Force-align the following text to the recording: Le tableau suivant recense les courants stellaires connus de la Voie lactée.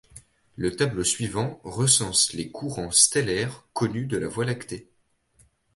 Le 0.55 0.75
tableau 0.75 1.03
suivant 1.03 1.61
recense 1.63 2.33
les 2.33 2.49
courants 2.49 2.89
stellaires 2.89 3.67
connus 3.73 4.07
de 4.07 4.17
la 4.17 4.27
Voie 4.27 4.45
lactée. 4.45 4.89